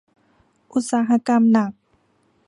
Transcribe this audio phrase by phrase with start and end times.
[0.73, 1.71] อุตสาหกรรมหนัก